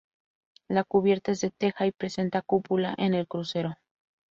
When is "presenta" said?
1.91-2.41